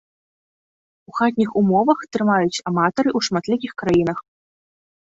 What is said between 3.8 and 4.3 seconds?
краінах.